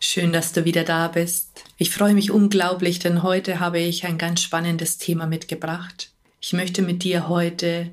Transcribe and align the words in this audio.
schön, 0.00 0.32
dass 0.32 0.52
du 0.52 0.64
wieder 0.64 0.82
da 0.82 1.06
bist. 1.08 1.50
Ich 1.76 1.90
freue 1.90 2.14
mich 2.14 2.30
unglaublich, 2.30 2.98
denn 2.98 3.22
heute 3.22 3.60
habe 3.60 3.78
ich 3.78 4.04
ein 4.04 4.18
ganz 4.18 4.42
spannendes 4.42 4.98
Thema 4.98 5.26
mitgebracht. 5.26 6.10
Ich 6.40 6.52
möchte 6.52 6.82
mit 6.82 7.04
dir 7.04 7.28
heute 7.28 7.90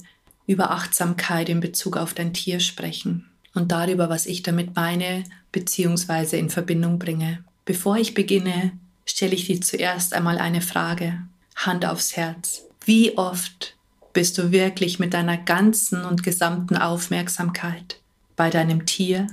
über 0.48 0.72
Achtsamkeit 0.72 1.50
in 1.50 1.60
Bezug 1.60 1.98
auf 1.98 2.14
dein 2.14 2.34
Tier 2.34 2.60
sprechen 2.62 3.30
und 3.54 3.72
darüber, 3.72 4.10
was 4.10 4.26
ich 4.26 4.42
damit 4.42 4.76
meine 4.76 5.26
bzw. 5.52 6.40
in 6.40 6.50
Verbindung 6.50 6.98
bringe. 6.98 7.44
Bevor 7.66 7.98
ich 7.98 8.14
beginne, 8.14 8.72
stelle 9.06 9.36
ich 9.36 9.46
dir 9.46 9.62
zuerst 9.62 10.14
einmal 10.14 10.38
eine 10.38 10.62
Frage. 10.62 11.22
Hand 11.56 11.86
aufs 11.86 12.16
Herz. 12.16 12.64
Wie 12.86 13.18
oft 13.18 13.76
bist 14.14 14.38
du 14.38 14.52
wirklich 14.52 15.00
mit 15.00 15.14
deiner 15.14 15.38
ganzen 15.38 16.06
und 16.06 16.24
gesamten 16.24 16.78
Aufmerksamkeit 16.78 18.00
bei 18.38 18.50
deinem 18.50 18.86
Tier, 18.86 19.28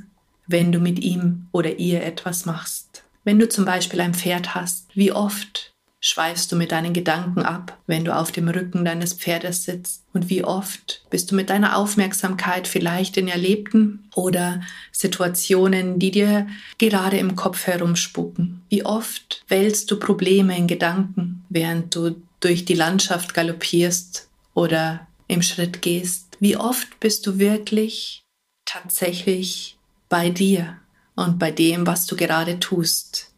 wenn 0.46 0.72
du 0.72 0.78
mit 0.78 0.98
ihm 1.00 1.48
oder 1.52 1.78
ihr 1.78 2.02
etwas 2.02 2.46
machst? 2.46 3.04
Wenn 3.24 3.38
du 3.38 3.48
zum 3.48 3.64
Beispiel 3.64 4.00
ein 4.00 4.14
Pferd 4.14 4.54
hast, 4.54 4.86
wie 4.94 5.12
oft 5.12 5.74
schweifst 6.06 6.52
du 6.52 6.56
mit 6.56 6.70
deinen 6.70 6.92
Gedanken 6.92 7.40
ab, 7.40 7.78
wenn 7.86 8.05
du 8.05 8.14
auf 8.14 8.30
dem 8.30 8.48
Rücken 8.48 8.84
deines 8.84 9.14
Pferdes 9.14 9.64
sitzt? 9.64 10.04
Und 10.12 10.28
wie 10.28 10.44
oft 10.44 11.02
bist 11.08 11.30
du 11.30 11.34
mit 11.34 11.48
deiner 11.48 11.78
Aufmerksamkeit 11.78 12.69
vielleicht 12.69 13.16
in 13.16 13.27
Erlebten 13.27 14.10
oder 14.14 14.60
Situationen, 14.92 15.98
die 15.98 16.10
dir 16.10 16.47
gerade 16.76 17.16
im 17.16 17.36
Kopf 17.36 17.66
herumspucken? 17.66 18.60
Wie 18.69 18.84
oft 18.84 19.42
wälzt 19.48 19.91
du 19.91 19.98
Probleme 19.98 20.54
in 20.58 20.66
Gedanken, 20.66 21.47
während 21.48 21.94
du 21.94 22.16
durch 22.41 22.66
die 22.66 22.74
Landschaft 22.74 23.32
galoppierst 23.32 24.28
oder 24.52 25.06
im 25.26 25.41
Schritt 25.41 25.80
gehst? 25.80 26.36
Wie 26.38 26.58
oft 26.58 27.00
bist 27.00 27.26
du 27.26 27.38
wirklich 27.38 28.24
tatsächlich 28.66 29.78
bei 30.08 30.30
dir? 30.30 30.78
und 31.16 31.38
bei 31.38 31.50
dem, 31.50 31.86
was 31.86 32.06
du 32.06 32.16
gerade 32.16 32.60
tust? 32.60 33.30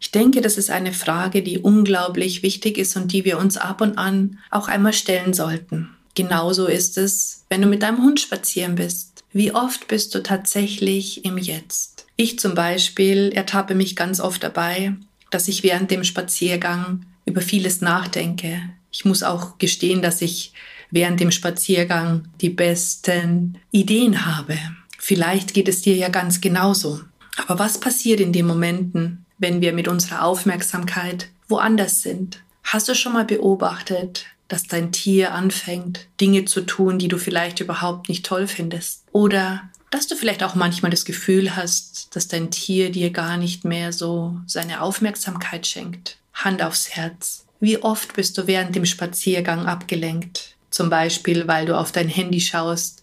Ich 0.00 0.10
denke, 0.10 0.40
das 0.40 0.58
ist 0.58 0.70
eine 0.70 0.92
Frage, 0.92 1.42
die 1.42 1.58
unglaublich 1.58 2.42
wichtig 2.42 2.76
ist 2.76 2.96
und 2.96 3.12
die 3.12 3.24
wir 3.24 3.38
uns 3.38 3.56
ab 3.56 3.80
und 3.80 3.98
an 3.98 4.38
auch 4.50 4.68
einmal 4.68 4.92
stellen 4.92 5.32
sollten. 5.32 5.90
Genauso 6.14 6.66
ist 6.66 6.98
es, 6.98 7.44
wenn 7.48 7.62
du 7.62 7.68
mit 7.68 7.82
deinem 7.82 8.02
Hund 8.02 8.20
spazieren 8.20 8.74
bist. 8.74 9.24
Wie 9.32 9.52
oft 9.52 9.88
bist 9.88 10.14
du 10.14 10.22
tatsächlich 10.22 11.24
im 11.24 11.38
Jetzt? 11.38 12.06
Ich 12.16 12.38
zum 12.38 12.54
Beispiel 12.54 13.30
ertappe 13.32 13.74
mich 13.74 13.96
ganz 13.96 14.20
oft 14.20 14.42
dabei, 14.42 14.94
dass 15.30 15.48
ich 15.48 15.62
während 15.62 15.90
dem 15.90 16.04
Spaziergang 16.04 17.06
über 17.24 17.40
vieles 17.40 17.80
nachdenke. 17.80 18.60
Ich 18.90 19.04
muss 19.04 19.22
auch 19.22 19.56
gestehen, 19.58 20.02
dass 20.02 20.20
ich 20.20 20.52
während 20.90 21.20
dem 21.20 21.30
Spaziergang 21.30 22.28
die 22.40 22.50
besten 22.50 23.58
Ideen 23.70 24.26
habe. 24.26 24.58
Vielleicht 25.04 25.52
geht 25.52 25.66
es 25.66 25.82
dir 25.82 25.96
ja 25.96 26.08
ganz 26.10 26.40
genauso. 26.40 27.00
Aber 27.36 27.58
was 27.58 27.80
passiert 27.80 28.20
in 28.20 28.32
den 28.32 28.46
Momenten, 28.46 29.26
wenn 29.36 29.60
wir 29.60 29.72
mit 29.72 29.88
unserer 29.88 30.22
Aufmerksamkeit 30.24 31.28
woanders 31.48 32.02
sind? 32.02 32.40
Hast 32.62 32.88
du 32.88 32.94
schon 32.94 33.14
mal 33.14 33.24
beobachtet, 33.24 34.26
dass 34.46 34.68
dein 34.68 34.92
Tier 34.92 35.34
anfängt, 35.34 36.06
Dinge 36.20 36.44
zu 36.44 36.60
tun, 36.60 37.00
die 37.00 37.08
du 37.08 37.18
vielleicht 37.18 37.58
überhaupt 37.58 38.08
nicht 38.08 38.24
toll 38.24 38.46
findest? 38.46 39.02
Oder 39.10 39.62
dass 39.90 40.06
du 40.06 40.14
vielleicht 40.14 40.44
auch 40.44 40.54
manchmal 40.54 40.92
das 40.92 41.04
Gefühl 41.04 41.56
hast, 41.56 42.14
dass 42.14 42.28
dein 42.28 42.52
Tier 42.52 42.92
dir 42.92 43.10
gar 43.10 43.38
nicht 43.38 43.64
mehr 43.64 43.92
so 43.92 44.36
seine 44.46 44.82
Aufmerksamkeit 44.82 45.66
schenkt? 45.66 46.18
Hand 46.32 46.62
aufs 46.62 46.90
Herz. 46.90 47.44
Wie 47.58 47.82
oft 47.82 48.14
bist 48.14 48.38
du 48.38 48.46
während 48.46 48.76
dem 48.76 48.86
Spaziergang 48.86 49.66
abgelenkt? 49.66 50.54
Zum 50.70 50.90
Beispiel, 50.90 51.48
weil 51.48 51.66
du 51.66 51.76
auf 51.76 51.90
dein 51.90 52.08
Handy 52.08 52.40
schaust 52.40 53.01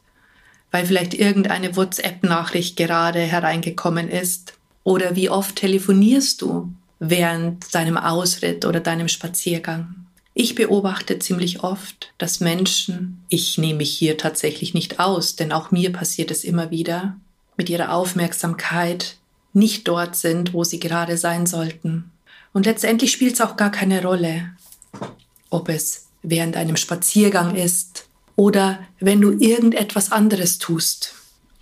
weil 0.71 0.85
vielleicht 0.85 1.13
irgendeine 1.13 1.75
WhatsApp-Nachricht 1.75 2.77
gerade 2.77 3.19
hereingekommen 3.19 4.09
ist? 4.09 4.53
Oder 4.83 5.15
wie 5.15 5.29
oft 5.29 5.55
telefonierst 5.55 6.41
du 6.41 6.73
während 6.99 7.73
deinem 7.73 7.97
Ausritt 7.97 8.65
oder 8.65 8.79
deinem 8.79 9.07
Spaziergang? 9.07 9.95
Ich 10.33 10.55
beobachte 10.55 11.19
ziemlich 11.19 11.63
oft, 11.63 12.13
dass 12.17 12.39
Menschen, 12.39 13.23
ich 13.29 13.57
nehme 13.57 13.79
mich 13.79 13.91
hier 13.91 14.17
tatsächlich 14.17 14.73
nicht 14.73 14.99
aus, 14.99 15.35
denn 15.35 15.51
auch 15.51 15.71
mir 15.71 15.91
passiert 15.91 16.31
es 16.31 16.43
immer 16.43 16.71
wieder, 16.71 17.17
mit 17.57 17.69
ihrer 17.69 17.93
Aufmerksamkeit 17.93 19.17
nicht 19.53 19.87
dort 19.87 20.15
sind, 20.15 20.53
wo 20.53 20.63
sie 20.63 20.79
gerade 20.79 21.17
sein 21.17 21.45
sollten. 21.45 22.11
Und 22.53 22.65
letztendlich 22.65 23.11
spielt 23.11 23.33
es 23.33 23.41
auch 23.41 23.57
gar 23.57 23.71
keine 23.71 24.01
Rolle, 24.01 24.51
ob 25.49 25.69
es 25.69 26.07
während 26.21 26.55
einem 26.55 26.77
Spaziergang 26.77 27.55
ist, 27.55 28.08
oder 28.39 28.79
wenn 29.01 29.19
du 29.19 29.33
irgendetwas 29.33 30.13
anderes 30.13 30.59
tust. 30.59 31.13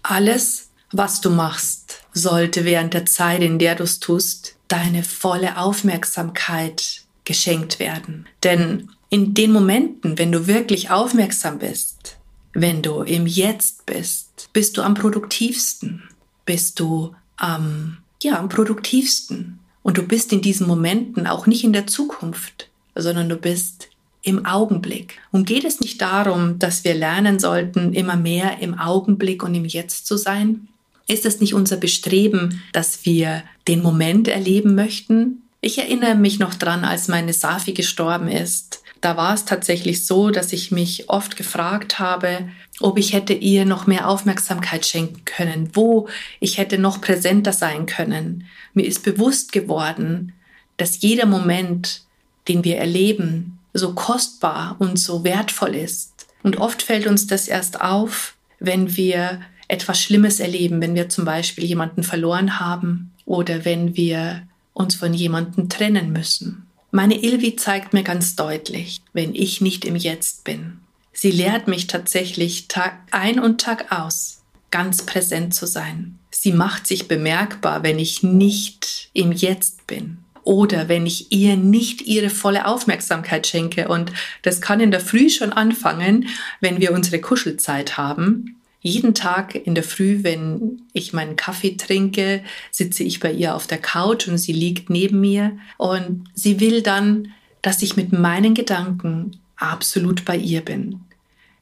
Alles, 0.04 0.70
was 0.92 1.22
du 1.22 1.32
machst, 1.32 2.04
sollte 2.14 2.66
während 2.66 2.94
der 2.94 3.08
Zeit, 3.08 3.42
in 3.42 3.58
der 3.58 3.74
du 3.74 3.84
es 3.84 4.00
tust, 4.00 4.58
deine 4.68 5.02
volle 5.02 5.58
Aufmerksamkeit 5.58 7.02
geschenkt 7.26 7.80
werden. 7.80 8.28
Denn 8.44 8.92
in 9.10 9.34
den 9.34 9.54
Momenten, 9.54 10.20
wenn 10.20 10.32
du 10.32 10.46
wirklich 10.46 10.92
aufmerksam 10.92 11.58
bist, 11.58 12.18
wenn 12.54 12.84
du 12.84 13.02
im 13.02 13.26
Jetzt 13.26 13.88
bist, 13.88 14.50
bist 14.54 14.78
du 14.78 14.84
am 14.84 14.94
produktivsten, 14.94 16.04
bist 16.46 16.80
du 16.80 17.16
am, 17.38 17.98
ja, 18.22 18.38
am 18.38 18.50
produktivsten. 18.50 19.58
Und 19.82 19.98
du 19.98 20.04
bist 20.04 20.32
in 20.32 20.44
diesen 20.44 20.68
Momenten 20.68 21.26
auch 21.26 21.48
nicht 21.48 21.64
in 21.64 21.74
der 21.74 21.88
Zukunft, 21.88 22.70
sondern 22.94 23.30
du 23.30 23.36
bist 23.36 23.90
im 24.22 24.46
Augenblick. 24.46 25.20
Und 25.32 25.48
geht 25.48 25.64
es 25.64 25.80
nicht 25.80 26.02
darum, 26.02 26.60
dass 26.60 26.84
wir 26.84 26.94
lernen 26.94 27.40
sollten, 27.40 27.94
immer 27.94 28.16
mehr 28.16 28.60
im 28.60 28.78
Augenblick 28.78 29.44
und 29.44 29.56
im 29.56 29.66
Jetzt 29.66 30.06
zu 30.06 30.18
sein? 30.18 30.68
Ist 31.08 31.26
es 31.26 31.40
nicht 31.40 31.54
unser 31.54 31.78
Bestreben, 31.78 32.62
dass 32.74 33.06
wir 33.06 33.44
den 33.68 33.82
Moment 33.82 34.28
erleben 34.28 34.76
möchten? 34.76 35.44
Ich 35.62 35.78
erinnere 35.78 36.16
mich 36.16 36.40
noch 36.40 36.54
dran, 36.54 36.84
als 36.84 37.08
meine 37.08 37.34
Safi 37.34 37.74
gestorben 37.74 38.28
ist. 38.28 38.84
Da 39.02 39.16
war 39.16 39.34
es 39.34 39.46
tatsächlich 39.46 40.06
so, 40.06 40.32
dass 40.32 40.54
ich 40.54 40.72
mich 40.72 41.10
oft 41.10 41.38
gefragt 41.38 42.00
habe, 42.00 42.50
ob 42.80 42.98
ich 42.98 43.14
hätte 43.14 43.34
ihr 43.34 43.66
noch 43.66 43.88
mehr 43.88 44.08
Aufmerksamkeit 44.08 44.86
schenken 44.86 45.24
können, 45.26 45.70
wo 45.74 46.08
ich 46.40 46.58
hätte 46.58 46.78
noch 46.78 47.02
präsenter 47.02 47.54
sein 47.54 47.86
können. 47.86 48.46
Mir 48.74 48.86
ist 48.86 49.04
bewusst 49.04 49.52
geworden, 49.52 50.34
dass 50.78 51.02
jeder 51.02 51.26
Moment, 51.26 52.02
den 52.48 52.64
wir 52.64 52.78
erleben, 52.78 53.57
so 53.78 53.94
kostbar 53.94 54.76
und 54.80 54.98
so 54.98 55.24
wertvoll 55.24 55.76
ist. 55.76 56.28
Und 56.44 56.58
oft 56.58 56.82
fällt 56.82 57.08
uns 57.08 57.28
das 57.28 57.48
erst 57.48 57.82
auf, 57.82 58.36
wenn 58.60 58.96
wir 58.96 59.42
etwas 59.68 60.02
Schlimmes 60.02 60.40
erleben, 60.40 60.82
wenn 60.82 60.96
wir 60.96 61.10
zum 61.10 61.26
Beispiel 61.26 61.66
jemanden 61.66 62.04
verloren 62.04 62.60
haben 62.60 63.12
oder 63.26 63.66
wenn 63.66 63.96
wir 63.96 64.48
uns 64.74 64.96
von 64.96 65.14
jemandem 65.14 65.70
trennen 65.70 66.12
müssen. 66.14 66.68
Meine 66.92 67.22
Ilvi 67.22 67.56
zeigt 67.56 67.94
mir 67.94 68.04
ganz 68.04 68.36
deutlich, 68.36 69.02
wenn 69.14 69.36
ich 69.36 69.60
nicht 69.60 69.84
im 69.84 69.96
Jetzt 69.96 70.44
bin. 70.46 70.80
Sie 71.12 71.32
lehrt 71.32 71.68
mich 71.68 71.88
tatsächlich 71.88 72.68
Tag 72.68 73.00
ein 73.12 73.40
und 73.40 73.60
Tag 73.60 73.92
aus, 73.92 74.44
ganz 74.72 75.06
präsent 75.06 75.54
zu 75.54 75.66
sein. 75.66 76.20
Sie 76.32 76.54
macht 76.54 76.88
sich 76.88 77.08
bemerkbar, 77.08 77.84
wenn 77.84 78.00
ich 78.00 78.24
nicht 78.24 79.10
im 79.14 79.32
Jetzt 79.32 79.88
bin 79.88 80.20
oder 80.48 80.88
wenn 80.88 81.06
ich 81.06 81.30
ihr 81.34 81.58
nicht 81.58 82.04
ihre 82.04 82.30
volle 82.30 82.66
Aufmerksamkeit 82.68 83.46
schenke. 83.46 83.90
Und 83.90 84.14
das 84.44 84.62
kann 84.62 84.80
in 84.80 84.92
der 84.92 85.02
Früh 85.02 85.30
schon 85.30 85.52
anfangen, 85.52 86.30
wenn 86.62 86.80
wir 86.80 86.94
unsere 86.94 87.20
Kuschelzeit 87.20 87.98
haben. 87.98 88.56
Jeden 88.80 89.14
Tag 89.14 89.56
in 89.56 89.76
der 89.76 89.84
Früh, 89.84 90.20
wenn 90.24 90.84
ich 90.94 91.12
meinen 91.12 91.36
Kaffee 91.36 91.76
trinke, 91.76 92.44
sitze 92.72 93.04
ich 93.04 93.20
bei 93.20 93.34
ihr 93.34 93.56
auf 93.56 93.68
der 93.68 93.80
Couch 93.80 94.30
und 94.30 94.38
sie 94.38 94.54
liegt 94.54 94.90
neben 94.90 95.20
mir 95.20 95.58
und 95.76 96.24
sie 96.34 96.62
will 96.62 96.82
dann, 96.82 97.34
dass 97.62 97.82
ich 97.82 97.98
mit 97.98 98.14
meinen 98.14 98.54
Gedanken 98.54 99.32
absolut 99.58 100.24
bei 100.24 100.38
ihr 100.38 100.62
bin. 100.62 101.02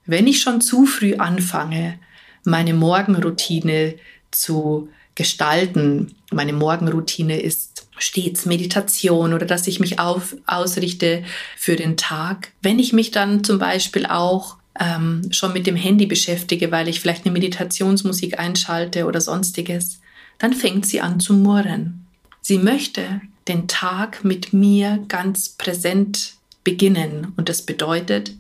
Wenn 0.06 0.28
ich 0.28 0.42
schon 0.42 0.62
zu 0.62 0.86
früh 0.86 1.16
anfange, 1.16 1.98
meine 2.44 2.76
Morgenroutine 2.76 3.96
zu 4.30 4.90
gestalten, 5.16 6.16
meine 6.32 6.54
Morgenroutine 6.54 7.40
ist 7.40 7.88
stets 7.98 8.46
Meditation 8.46 9.34
oder 9.34 9.46
dass 9.46 9.68
ich 9.68 9.80
mich 9.80 10.00
auf, 10.00 10.36
ausrichte 10.46 11.24
für 11.56 11.76
den 11.76 11.98
Tag. 11.98 12.52
Wenn 12.62 12.80
ich 12.80 12.94
mich 12.94 13.12
dann 13.12 13.44
zum 13.44 13.58
Beispiel 13.58 14.06
auch 14.06 14.58
ähm, 14.80 15.22
schon 15.32 15.54
mit 15.54 15.68
dem 15.68 15.78
Handy 15.78 16.06
beschäftige, 16.06 16.72
weil 16.72 16.88
ich 16.90 17.00
vielleicht 17.00 17.26
eine 17.26 17.34
Meditationsmusik 17.34 18.38
einschalte 18.38 19.06
oder 19.06 19.22
sonstiges, 19.22 20.02
dann 20.38 20.54
fängt 20.54 20.86
sie 20.86 21.00
an 21.00 21.20
zu 21.20 21.34
murren. 21.34 22.06
Sie 22.42 22.58
möchte, 22.58 23.22
den 23.48 23.68
Tag 23.68 24.24
mit 24.24 24.54
mir 24.54 25.04
ganz 25.08 25.50
präsent 25.50 26.34
beginnen. 26.64 27.34
Und 27.38 27.48
das 27.48 27.62
bedeutet, 27.62 28.34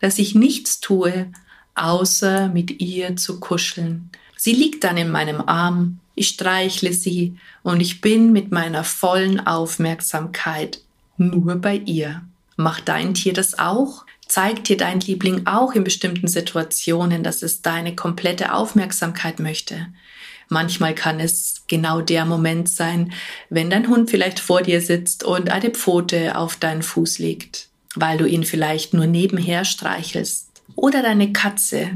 dass 0.00 0.18
ich 0.18 0.34
nichts 0.34 0.80
tue, 0.80 1.30
außer 1.74 2.48
mit 2.48 2.80
ihr 2.80 3.16
zu 3.16 3.38
kuscheln. 3.38 4.10
Sie 4.42 4.54
liegt 4.54 4.84
dann 4.84 4.96
in 4.96 5.10
meinem 5.10 5.42
Arm, 5.42 6.00
ich 6.14 6.28
streichle 6.28 6.94
sie 6.94 7.36
und 7.62 7.80
ich 7.80 8.00
bin 8.00 8.32
mit 8.32 8.50
meiner 8.50 8.84
vollen 8.84 9.46
Aufmerksamkeit 9.46 10.80
nur 11.18 11.56
bei 11.56 11.76
ihr. 11.76 12.22
Macht 12.56 12.88
dein 12.88 13.12
Tier 13.12 13.34
das 13.34 13.58
auch? 13.58 14.06
Zeigt 14.26 14.70
dir 14.70 14.78
dein 14.78 15.00
Liebling 15.00 15.46
auch 15.46 15.74
in 15.74 15.84
bestimmten 15.84 16.26
Situationen, 16.26 17.22
dass 17.22 17.42
es 17.42 17.60
deine 17.60 17.94
komplette 17.94 18.54
Aufmerksamkeit 18.54 19.40
möchte? 19.40 19.88
Manchmal 20.48 20.94
kann 20.94 21.20
es 21.20 21.64
genau 21.66 22.00
der 22.00 22.24
Moment 22.24 22.70
sein, 22.70 23.12
wenn 23.50 23.68
dein 23.68 23.88
Hund 23.88 24.08
vielleicht 24.08 24.40
vor 24.40 24.62
dir 24.62 24.80
sitzt 24.80 25.22
und 25.22 25.50
eine 25.50 25.68
Pfote 25.68 26.38
auf 26.38 26.56
deinen 26.56 26.82
Fuß 26.82 27.18
legt, 27.18 27.68
weil 27.94 28.16
du 28.16 28.24
ihn 28.24 28.44
vielleicht 28.44 28.94
nur 28.94 29.06
nebenher 29.06 29.66
streichelst. 29.66 30.48
Oder 30.76 31.02
deine 31.02 31.30
Katze, 31.30 31.90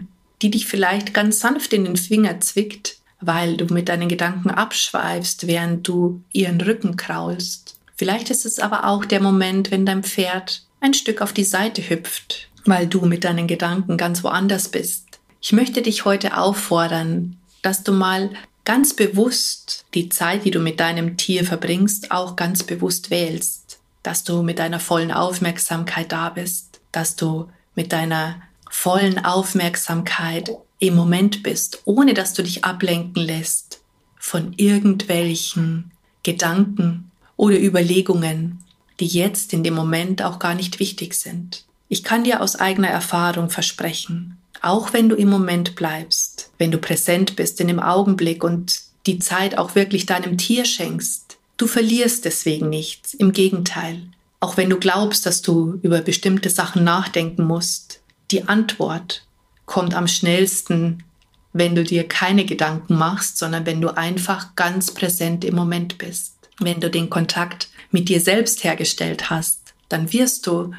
die 0.45 0.51
dich 0.51 0.67
vielleicht 0.67 1.15
ganz 1.15 1.41
sanft 1.41 1.73
in 1.73 1.87
den 1.87 1.97
Finger 1.97 2.39
zwickt, 2.39 2.99
weil 3.19 3.57
du 3.57 3.73
mit 3.73 3.89
deinen 3.89 4.11
Gedanken 4.11 4.51
abschweifst, 4.51 5.47
während 5.47 5.89
du 5.89 6.23
ihren 6.33 6.61
Rücken 6.61 6.99
kraulst. 6.99 7.77
Vielleicht 7.97 8.29
ist 8.29 8.45
es 8.45 8.59
aber 8.59 8.85
auch 8.85 9.07
der 9.07 9.23
Moment, 9.23 9.71
wenn 9.71 9.87
dein 9.87 10.03
Pferd 10.03 10.67
ein 10.83 10.93
Stück 10.93 11.23
auf 11.23 11.33
die 11.33 11.45
Seite 11.45 11.89
hüpft, 11.89 12.51
weil 12.67 12.87
du 12.87 13.07
mit 13.07 13.25
deinen 13.25 13.47
Gedanken 13.47 13.97
ganz 13.97 14.23
woanders 14.23 14.69
bist. 14.69 15.19
Ich 15.41 15.53
möchte 15.53 15.81
dich 15.81 16.05
heute 16.05 16.37
auffordern, 16.37 17.39
dass 17.63 17.83
du 17.83 17.93
mal 17.93 18.29
ganz 18.67 18.93
bewusst 18.93 19.87
die 19.95 20.11
Zeit, 20.11 20.45
die 20.45 20.51
du 20.51 20.61
mit 20.61 20.79
deinem 20.79 21.17
Tier 21.17 21.47
verbringst, 21.47 22.11
auch 22.11 22.37
ganz 22.37 22.65
bewusst 22.65 23.09
wählst, 23.09 23.79
dass 24.03 24.25
du 24.25 24.43
mit 24.43 24.59
deiner 24.59 24.81
vollen 24.81 25.11
Aufmerksamkeit 25.11 26.13
da 26.13 26.29
bist, 26.29 26.83
dass 26.93 27.17
du 27.17 27.49
mit 27.75 27.95
deiner 27.95 28.43
vollen 28.75 29.25
Aufmerksamkeit 29.25 30.51
im 30.81 30.97
Moment 30.97 31.43
bist, 31.45 31.81
ohne 31.85 32.13
dass 32.13 32.35
du 32.35 32.43
dich 32.43 32.65
ablenken 32.65 33.23
lässt 33.23 33.81
von 34.19 34.53
irgendwelchen 34.57 35.93
Gedanken 36.25 37.11
oder 37.37 37.59
Überlegungen, 37.59 38.59
die 38.99 39.07
jetzt 39.07 39.53
in 39.55 39.63
dem 39.63 39.75
Moment 39.75 40.23
auch 40.23 40.39
gar 40.39 40.55
nicht 40.55 40.81
wichtig 40.81 41.15
sind. 41.15 41.65
Ich 41.89 42.03
kann 42.03 42.25
dir 42.25 42.43
aus 42.43 42.57
eigener 42.57 42.89
Erfahrung 42.89 43.49
versprechen, 43.49 44.39
auch 44.61 44.93
wenn 44.93 45.09
du 45.09 45.15
im 45.15 45.31
Moment 45.31 45.77
bleibst, 45.77 46.51
wenn 46.59 46.73
du 46.73 46.79
präsent 46.79 47.37
bist 47.37 47.61
in 47.61 47.69
dem 47.69 47.81
Augenblick 47.81 48.43
und 48.43 48.83
die 49.07 49.21
Zeit 49.21 49.57
auch 49.57 49.77
wirklich 49.77 50.05
deinem 50.05 50.37
Tier 50.37 50.65
schenkst, 50.65 51.39
du 51.57 51.69
verlierst 51.69 52.25
deswegen 52.25 52.69
nichts. 52.71 53.15
Im 53.15 53.33
Gegenteil, 53.33 54.03
auch 54.41 54.57
wenn 54.57 54.69
du 54.69 54.79
glaubst, 54.79 55.27
dass 55.27 55.43
du 55.43 55.79
über 55.83 56.01
bestimmte 56.01 56.51
Sachen 56.51 56.85
nachdenken 56.85 57.45
musst, 57.45 58.01
die 58.35 58.49
Antwort 58.49 59.25
kommt 59.65 59.95
am 59.95 60.09
schnellsten, 60.09 61.05
wenn 61.53 61.77
du 61.77 61.85
dir 61.85 62.09
keine 62.09 62.45
Gedanken 62.45 62.97
machst, 62.97 63.39
sondern 63.39 63.65
wenn 63.65 63.81
du 63.81 63.97
einfach 63.97 64.57
ganz 64.57 64.93
präsent 64.93 65.45
im 65.45 65.55
Moment 65.55 65.99
bist. 65.99 66.35
Wenn 66.59 66.81
du 66.81 66.91
den 66.91 67.11
Kontakt 67.11 67.69
mit 67.93 68.09
dir 68.09 68.21
selbst 68.21 68.65
hergestellt 68.65 69.31
hast, 69.31 69.73
dann 69.89 70.13
wirst 70.13 70.49
du 70.49 70.73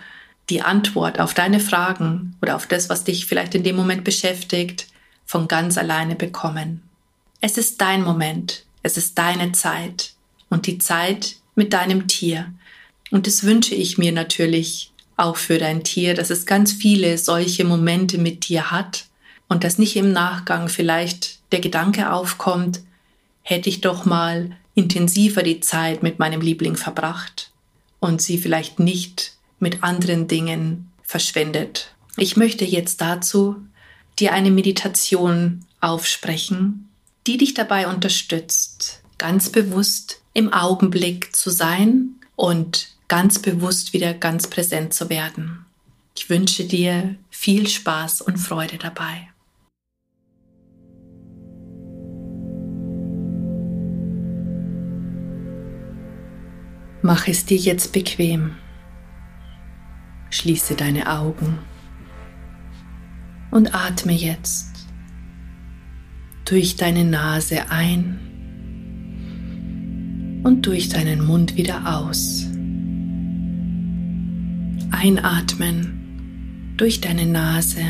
die 0.49 0.63
Antwort 0.63 1.21
auf 1.21 1.33
deine 1.33 1.61
Fragen 1.61 2.35
oder 2.41 2.57
auf 2.57 2.67
das, 2.67 2.89
was 2.89 3.05
dich 3.05 3.25
vielleicht 3.25 3.55
in 3.55 3.63
dem 3.63 3.77
Moment 3.77 4.03
beschäftigt, 4.03 4.87
von 5.23 5.47
ganz 5.47 5.77
alleine 5.77 6.15
bekommen. 6.15 6.81
Es 7.39 7.57
ist 7.57 7.79
dein 7.79 8.03
Moment, 8.03 8.65
es 8.83 8.97
ist 8.97 9.17
deine 9.17 9.53
Zeit 9.53 10.11
und 10.49 10.67
die 10.67 10.77
Zeit 10.77 11.37
mit 11.55 11.71
deinem 11.71 12.07
Tier. 12.07 12.53
Und 13.11 13.27
das 13.27 13.43
wünsche 13.43 13.75
ich 13.75 13.97
mir 13.97 14.11
natürlich 14.11 14.91
auch 15.17 15.37
für 15.37 15.57
dein 15.57 15.83
Tier, 15.83 16.13
dass 16.13 16.29
es 16.29 16.45
ganz 16.45 16.71
viele 16.73 17.17
solche 17.17 17.63
Momente 17.63 18.17
mit 18.17 18.47
dir 18.47 18.71
hat 18.71 19.05
und 19.47 19.63
dass 19.63 19.77
nicht 19.77 19.95
im 19.95 20.11
Nachgang 20.11 20.67
vielleicht 20.67 21.39
der 21.51 21.59
Gedanke 21.59 22.11
aufkommt, 22.11 22.81
hätte 23.41 23.69
ich 23.69 23.81
doch 23.81 24.05
mal 24.05 24.51
intensiver 24.73 25.43
die 25.43 25.61
Zeit 25.61 26.03
mit 26.03 26.19
meinem 26.19 26.41
Liebling 26.41 26.75
verbracht 26.75 27.51
und 27.99 28.21
sie 28.21 28.37
vielleicht 28.37 28.79
nicht 28.79 29.33
mit 29.59 29.83
anderen 29.83 30.27
Dingen 30.27 30.91
verschwendet. 31.03 31.95
Ich 32.17 32.35
möchte 32.35 32.65
jetzt 32.65 33.01
dazu 33.01 33.55
dir 34.19 34.33
eine 34.33 34.51
Meditation 34.51 35.65
aufsprechen, 35.81 36.89
die 37.27 37.37
dich 37.37 37.53
dabei 37.53 37.87
unterstützt, 37.87 39.01
ganz 39.17 39.49
bewusst 39.49 40.21
im 40.33 40.51
Augenblick 40.51 41.35
zu 41.35 41.49
sein 41.49 42.15
und 42.35 42.94
ganz 43.07 43.39
bewusst 43.39 43.93
wieder 43.93 44.13
ganz 44.13 44.47
präsent 44.47 44.93
zu 44.93 45.09
werden. 45.09 45.65
Ich 46.17 46.29
wünsche 46.29 46.65
dir 46.65 47.15
viel 47.29 47.67
Spaß 47.67 48.21
und 48.21 48.37
Freude 48.37 48.77
dabei. 48.77 49.29
Mach 57.01 57.27
es 57.27 57.45
dir 57.45 57.57
jetzt 57.57 57.91
bequem. 57.93 58.55
Schließe 60.31 60.75
deine 60.75 61.11
Augen 61.11 61.59
und 63.51 63.75
atme 63.75 64.13
jetzt 64.13 64.87
durch 66.45 66.77
deine 66.77 67.03
Nase 67.03 67.69
ein 67.69 68.19
und 70.43 70.65
durch 70.65 70.89
deinen 70.89 71.25
Mund 71.25 71.55
wieder 71.57 71.97
aus. 71.97 72.47
Einatmen 74.95 76.73
durch 76.77 77.01
deine 77.01 77.25
Nase 77.25 77.81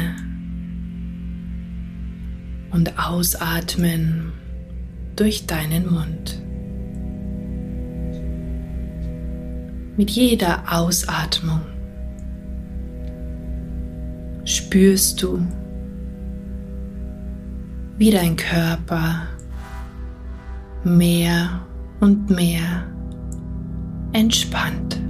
und 2.72 3.00
ausatmen 3.00 4.34
durch 5.16 5.46
deinen 5.48 5.92
Mund. 5.92 6.42
Mit 9.98 10.12
jeder 10.12 10.64
Ausatmung 10.70 11.62
spürst 14.44 15.22
du, 15.22 15.40
wie 17.98 18.12
dein 18.12 18.36
Körper 18.36 19.28
mehr 20.84 21.62
und 22.02 22.30
mehr 22.30 22.86
entspannt. 24.12 25.05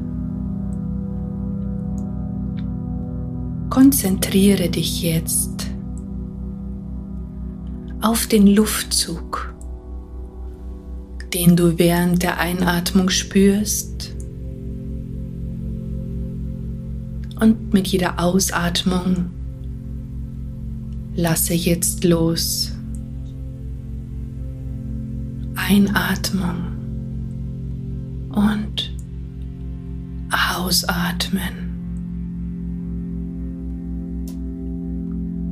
Konzentriere 3.75 4.69
dich 4.69 5.03
jetzt 5.03 5.67
auf 7.99 8.25
den 8.25 8.47
Luftzug, 8.47 9.53
den 11.33 11.57
du 11.57 11.77
während 11.77 12.23
der 12.23 12.39
Einatmung 12.39 13.09
spürst 13.09 14.15
und 17.41 17.73
mit 17.73 17.87
jeder 17.87 18.17
Ausatmung 18.17 19.31
lasse 21.13 21.53
jetzt 21.53 22.05
los. 22.05 22.71
Einatmung 25.57 26.55
und 28.29 28.95
ausatmen. 30.31 31.64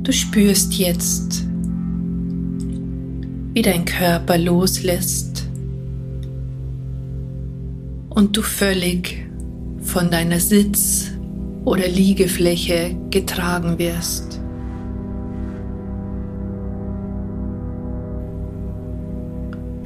Du 0.04 0.12
spürst 0.12 0.74
jetzt, 0.74 1.46
wie 3.54 3.62
dein 3.62 3.86
Körper 3.86 4.36
loslässt 4.36 5.48
und 8.10 8.36
du 8.36 8.42
völlig 8.42 9.26
von 9.80 10.10
deiner 10.10 10.40
Sitz- 10.40 11.10
oder 11.64 11.88
Liegefläche 11.88 12.94
getragen 13.08 13.78
wirst. 13.78 14.42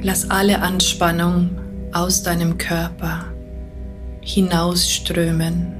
Lass 0.01 0.29
alle 0.29 0.61
Anspannung 0.61 1.51
aus 1.93 2.23
deinem 2.23 2.57
Körper 2.57 3.23
hinausströmen. 4.19 5.78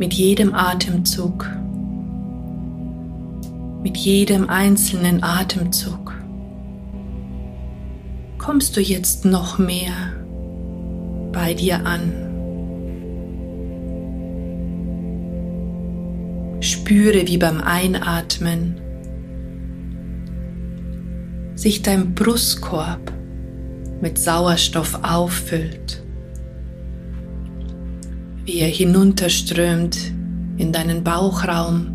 Mit 0.00 0.14
jedem 0.14 0.54
Atemzug, 0.54 1.46
mit 3.82 3.98
jedem 3.98 4.48
einzelnen 4.48 5.22
Atemzug 5.22 6.14
kommst 8.38 8.78
du 8.78 8.80
jetzt 8.80 9.26
noch 9.26 9.58
mehr 9.58 9.92
bei 11.32 11.52
dir 11.52 11.84
an. 11.84 12.12
Spüre, 16.60 17.28
wie 17.28 17.36
beim 17.36 17.60
Einatmen 17.60 18.80
sich 21.56 21.82
dein 21.82 22.14
Brustkorb 22.14 23.12
mit 24.00 24.18
Sauerstoff 24.18 24.98
auffüllt, 25.02 26.02
wie 28.50 28.58
er 28.58 28.68
hinunterströmt 28.68 29.96
in 30.56 30.72
deinen 30.72 31.04
Bauchraum 31.04 31.86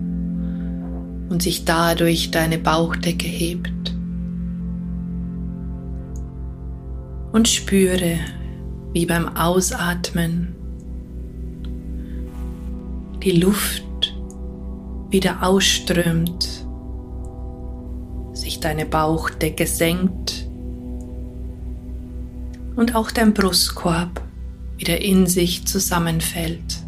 und 1.28 1.44
sich 1.44 1.66
dadurch 1.66 2.32
deine 2.32 2.58
Bauchdecke 2.58 3.28
hebt. 3.28 3.94
Und 7.34 7.50
spüre, 7.50 8.20
wie 8.94 9.06
beim 9.06 9.36
Ausatmen 9.36 10.56
die 13.22 13.32
Luft 13.32 14.16
wieder 15.10 15.44
ausströmt, 15.44 16.66
sich 18.32 18.62
deine 18.62 18.86
Bauchdecke 18.86 19.68
senkt 19.68 20.48
und 22.78 22.96
auch 22.96 23.12
dein 23.12 23.34
Brustkorb 23.34 24.25
wieder 24.78 25.02
in 25.02 25.28
sich 25.28 25.66
zusammenfällt. 25.66 26.84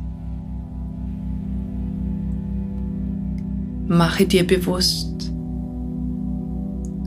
Mache 3.87 4.25
dir 4.25 4.45
bewusst, 4.45 5.31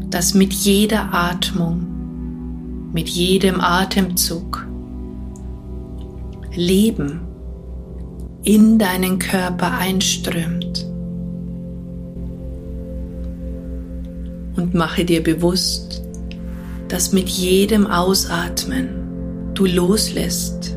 dass 0.09 0.35
mit 0.35 0.53
jeder 0.53 1.13
Atmung, 1.13 1.87
mit 2.93 3.09
jedem 3.09 3.61
Atemzug 3.61 4.67
Leben 6.55 7.21
in 8.43 8.79
deinen 8.79 9.19
Körper 9.19 9.77
einströmt. 9.79 10.87
Und 14.57 14.75
mache 14.75 15.05
dir 15.05 15.23
bewusst, 15.23 16.03
dass 16.89 17.13
mit 17.13 17.29
jedem 17.29 17.87
Ausatmen 17.87 19.00
du 19.61 19.67
loslässt, 19.67 20.75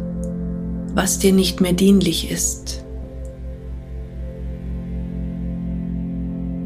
was 0.94 1.18
dir 1.18 1.32
nicht 1.32 1.62
mehr 1.62 1.72
dienlich 1.72 2.30
ist. 2.30 2.84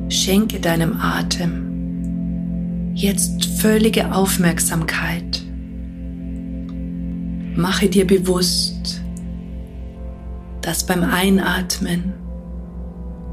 Schenke 0.09 0.59
deinem 0.59 0.99
Atem 0.99 2.91
jetzt 2.95 3.45
völlige 3.61 4.15
Aufmerksamkeit. 4.15 5.43
Mache 7.55 7.87
dir 7.87 8.07
bewusst, 8.07 8.99
dass 10.61 10.87
beim 10.87 11.03
Einatmen 11.03 12.13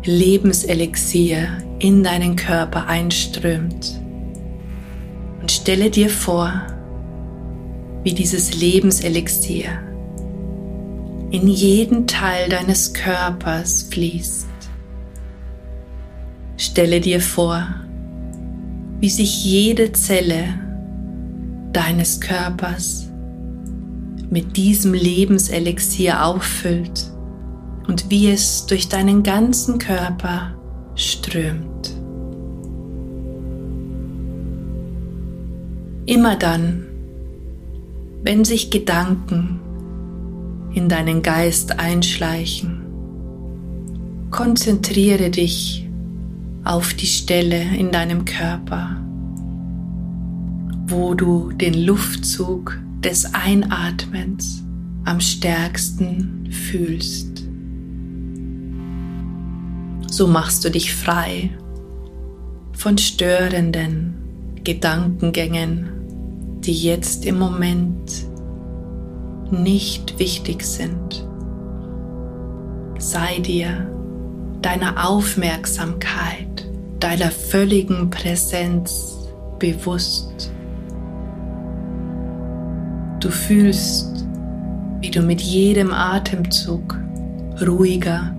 Lebenselixier 0.04 1.48
in 1.78 2.02
deinen 2.02 2.36
Körper 2.36 2.86
einströmt. 2.86 3.98
Und 5.40 5.50
stelle 5.50 5.88
dir 5.88 6.10
vor, 6.10 6.66
wie 8.04 8.12
dieses 8.12 8.54
Lebenselixier 8.54 9.80
in 11.30 11.48
jeden 11.48 12.06
Teil 12.06 12.48
deines 12.48 12.92
Körpers 12.92 13.88
fließt. 13.90 14.46
Stelle 16.56 17.00
dir 17.00 17.20
vor, 17.20 17.66
wie 19.00 19.08
sich 19.08 19.44
jede 19.44 19.90
Zelle 19.92 20.44
deines 21.72 22.20
Körpers 22.20 23.10
mit 24.30 24.56
diesem 24.56 24.94
Lebenselixier 24.94 26.24
auffüllt 26.24 27.10
und 27.88 28.10
wie 28.10 28.30
es 28.30 28.66
durch 28.66 28.88
deinen 28.88 29.22
ganzen 29.22 29.78
Körper 29.78 30.54
strömt. 30.94 31.94
Immer 36.06 36.36
dann, 36.36 36.86
wenn 38.24 38.44
sich 38.44 38.70
Gedanken 38.70 39.60
in 40.72 40.88
deinen 40.88 41.22
Geist 41.22 41.78
einschleichen, 41.78 42.80
konzentriere 44.30 45.28
dich 45.28 45.86
auf 46.64 46.94
die 46.94 47.06
Stelle 47.06 47.62
in 47.76 47.92
deinem 47.92 48.24
Körper, 48.24 48.96
wo 50.86 51.12
du 51.12 51.52
den 51.52 51.84
Luftzug 51.84 52.78
des 53.00 53.34
Einatmens 53.34 54.64
am 55.04 55.20
stärksten 55.20 56.48
fühlst. 56.50 57.44
So 60.10 60.26
machst 60.26 60.64
du 60.64 60.70
dich 60.70 60.94
frei 60.94 61.50
von 62.72 62.96
störenden 62.96 64.14
Gedankengängen, 64.64 65.88
die 66.66 66.72
jetzt 66.72 67.24
im 67.26 67.38
Moment 67.38 68.26
nicht 69.50 70.18
wichtig 70.18 70.64
sind. 70.64 71.26
Sei 72.98 73.38
dir 73.38 73.90
deiner 74.62 75.08
Aufmerksamkeit, 75.08 76.66
deiner 77.00 77.30
völligen 77.30 78.08
Präsenz 78.08 79.18
bewusst. 79.58 80.52
Du 83.20 83.30
fühlst, 83.30 84.24
wie 85.00 85.10
du 85.10 85.20
mit 85.20 85.40
jedem 85.40 85.92
Atemzug 85.92 86.98
ruhiger 87.66 88.34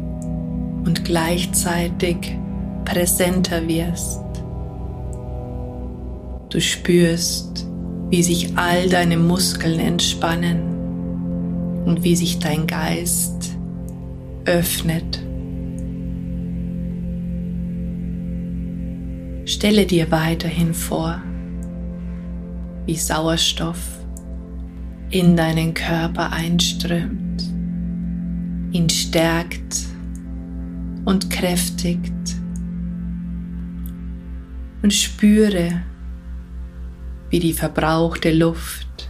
und 0.84 1.06
gleichzeitig 1.06 2.38
präsenter 2.86 3.68
wirst. 3.68 4.22
Du 6.50 6.60
spürst, 6.60 7.68
wie 8.16 8.24
sich 8.24 8.58
all 8.58 8.88
deine 8.88 9.18
Muskeln 9.18 9.78
entspannen 9.78 11.84
und 11.86 12.06
wie 12.06 12.16
sich 12.16 12.40
dein 12.40 12.66
Geist 12.66 13.58
öffnet. 14.46 15.22
Stelle 19.44 19.86
dir 19.86 20.10
weiterhin 20.12 20.74
vor, 20.74 21.22
wie 22.86 22.96
Sauerstoff 22.96 23.82
in 25.10 25.36
deinen 25.36 25.74
Körper 25.74 26.32
einströmt, 26.32 27.44
ihn 28.72 28.88
stärkt 28.88 29.76
und 31.04 31.30
kräftigt. 31.30 32.14
Und 34.82 34.94
spüre, 34.94 35.82
wie 37.36 37.40
die 37.40 37.52
verbrauchte 37.52 38.32
Luft 38.32 39.10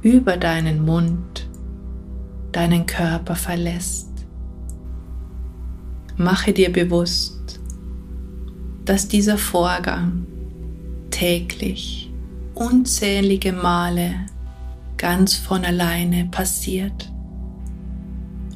über 0.00 0.38
deinen 0.38 0.86
Mund 0.86 1.46
deinen 2.50 2.86
Körper 2.86 3.36
verlässt. 3.36 4.08
Mache 6.16 6.54
dir 6.54 6.72
bewusst, 6.72 7.60
dass 8.86 9.06
dieser 9.06 9.36
Vorgang 9.36 10.24
täglich 11.10 12.10
unzählige 12.54 13.52
Male 13.52 14.14
ganz 14.96 15.34
von 15.34 15.66
alleine 15.66 16.24
passiert, 16.30 17.12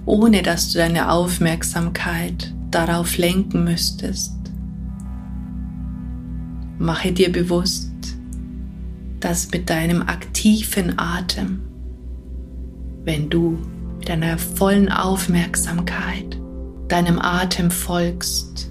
ohne 0.07 0.41
dass 0.41 0.73
du 0.73 0.79
deine 0.79 1.11
Aufmerksamkeit 1.11 2.55
darauf 2.71 3.19
lenken 3.19 3.65
müsstest. 3.65 4.39
Mache 6.79 7.13
dir 7.13 7.31
bewusst, 7.31 7.92
dass 9.25 9.51
mit 9.51 9.71
deinem 9.71 10.03
aktiven 10.03 10.99
Atem, 10.99 11.61
wenn 13.05 13.31
du 13.31 13.59
mit 13.99 14.09
deiner 14.09 14.37
vollen 14.37 14.91
Aufmerksamkeit 14.91 16.39
deinem 16.89 17.19
Atem 17.19 17.71
folgst 17.71 18.71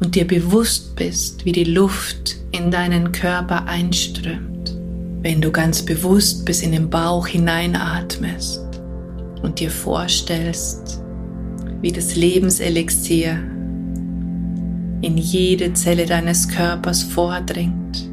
und 0.00 0.14
dir 0.14 0.26
bewusst 0.26 0.94
bist, 0.94 1.44
wie 1.44 1.52
die 1.52 1.64
Luft 1.64 2.36
in 2.52 2.70
deinen 2.70 3.10
Körper 3.10 3.66
einströmt, 3.66 4.78
wenn 5.22 5.40
du 5.40 5.50
ganz 5.50 5.82
bewusst 5.82 6.44
bis 6.44 6.62
in 6.62 6.72
den 6.72 6.88
Bauch 6.88 7.26
hineinatmest 7.26 8.64
und 9.42 9.58
dir 9.58 9.70
vorstellst, 9.70 11.02
wie 11.80 11.90
das 11.90 12.14
Lebenselixier 12.14 13.32
in 15.02 15.16
jede 15.16 15.72
Zelle 15.72 16.06
deines 16.06 16.48
Körpers 16.48 17.02
vordringt. 17.02 18.09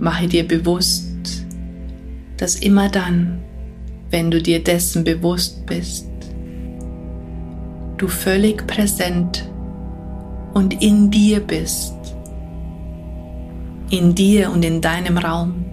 Mache 0.00 0.28
dir 0.28 0.46
bewusst, 0.46 1.44
dass 2.36 2.54
immer 2.56 2.88
dann, 2.88 3.40
wenn 4.10 4.30
du 4.30 4.40
dir 4.40 4.62
dessen 4.62 5.04
bewusst 5.04 5.66
bist, 5.66 6.08
du 7.96 8.06
völlig 8.06 8.66
präsent 8.66 9.48
und 10.54 10.82
in 10.82 11.10
dir 11.10 11.40
bist. 11.40 11.94
In 13.90 14.14
dir 14.14 14.52
und 14.52 14.64
in 14.64 14.80
deinem 14.80 15.18
Raum 15.18 15.64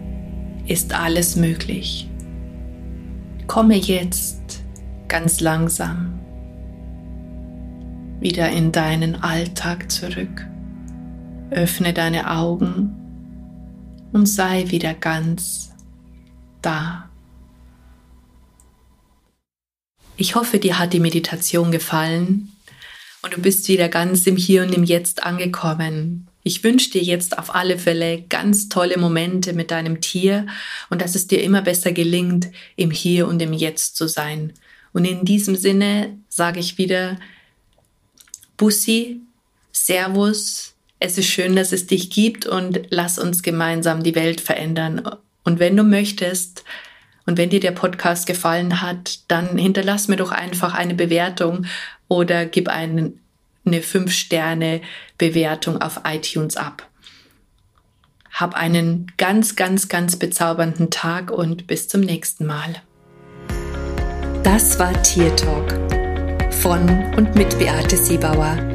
ist 0.68 0.94
alles 0.94 1.36
möglich. 1.36 2.10
Komme 3.46 3.76
jetzt 3.76 4.64
ganz 5.08 5.40
langsam 5.40 6.20
wieder 8.20 8.50
in 8.50 8.72
deinen 8.72 9.22
Alltag 9.22 9.92
zurück. 9.92 10.48
Öffne 11.52 11.94
deine 11.94 12.32
Augen 12.32 13.05
und 14.16 14.28
sei 14.28 14.72
wieder 14.72 14.94
ganz 14.94 15.74
da. 16.62 17.10
Ich 20.16 20.36
hoffe, 20.36 20.58
dir 20.58 20.80
hat 20.80 20.94
die 20.94 21.02
Meditation 21.02 21.70
gefallen 21.70 22.54
und 23.24 23.36
du 23.36 23.42
bist 23.42 23.68
wieder 23.68 23.90
ganz 23.90 24.26
im 24.26 24.38
Hier 24.38 24.64
und 24.64 24.74
im 24.74 24.86
Jetzt 24.86 25.24
angekommen. 25.24 26.30
Ich 26.44 26.64
wünsche 26.64 26.92
dir 26.92 27.02
jetzt 27.02 27.38
auf 27.38 27.54
alle 27.54 27.78
Fälle 27.78 28.22
ganz 28.22 28.70
tolle 28.70 28.98
Momente 28.98 29.52
mit 29.52 29.70
deinem 29.70 30.00
Tier 30.00 30.48
und 30.90 31.02
dass 31.02 31.16
es 31.16 31.28
dir 31.28 31.44
immer 31.44 31.62
besser 31.62 31.92
gelingt, 31.92 32.48
im 32.78 32.92
Hier 32.92 33.28
und 33.28 33.42
im 33.42 33.52
Jetzt 33.52 33.98
zu 33.98 34.08
sein. 34.08 34.54
Und 34.94 35.04
in 35.04 35.26
diesem 35.26 35.58
Sinne 35.58 36.18
sage 36.30 36.62
ich 36.62 36.78
wieder 36.78 37.20
Bussi, 38.56 39.20
Servus, 39.74 40.75
es 41.06 41.18
ist 41.18 41.28
schön, 41.28 41.56
dass 41.56 41.72
es 41.72 41.88
dich 41.88 42.10
gibt 42.10 42.46
und 42.46 42.82
lass 42.90 43.20
uns 43.20 43.44
gemeinsam 43.44 44.04
die 44.04 44.16
Welt 44.16 44.42
verändern. 44.42 45.10
Und 45.44 45.60
wenn 45.60 45.78
du 45.78 45.84
möchtest, 45.84 46.64
und 47.28 47.38
wenn 47.38 47.50
dir 47.50 47.60
der 47.60 47.72
Podcast 47.72 48.28
gefallen 48.28 48.82
hat, 48.82 49.20
dann 49.28 49.58
hinterlass 49.58 50.08
mir 50.08 50.16
doch 50.16 50.32
einfach 50.32 50.76
eine 50.76 50.94
Bewertung 50.94 51.66
oder 52.08 52.46
gib 52.46 52.70
einen 52.70 53.20
eine 53.66 53.80
5-Sterne-Bewertung 53.80 55.82
auf 55.82 56.02
iTunes 56.06 56.56
ab. 56.56 56.88
Hab 58.32 58.54
einen 58.54 59.12
ganz, 59.18 59.56
ganz, 59.56 59.88
ganz 59.88 60.18
bezaubernden 60.18 60.92
Tag 60.92 61.32
und 61.32 61.66
bis 61.66 61.88
zum 61.88 62.02
nächsten 62.02 62.46
Mal. 62.46 62.76
Das 64.44 64.78
war 64.78 65.02
Tier 65.02 65.36
Talk 65.36 65.72
von 66.54 66.88
und 67.16 67.34
mit 67.34 67.58
Beate 67.58 67.98
Siebauer, 67.98 68.75